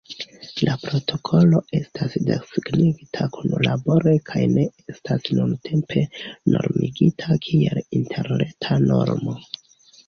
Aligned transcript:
La 0.67 0.75
protokolo 0.83 1.59
estas 1.79 2.15
desegnita 2.29 3.27
kunlabore 3.37 4.15
kaj 4.31 4.43
ne 4.57 4.67
estas 4.95 5.31
nuntempe 5.41 6.05
normigita 6.57 7.41
kiel 7.47 7.83
interreta 8.03 8.83
normo. 8.91 9.41